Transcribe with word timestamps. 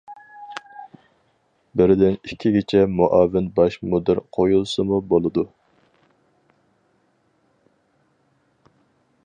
بىردىن 1.81 2.15
ئىككىگىچە 2.29 2.81
مۇئاۋىن 3.01 3.51
باش 3.59 3.77
مۇدىر 3.91 4.21
قويۇلسىمۇ 4.37 5.01
بولىدۇ. 5.11 5.47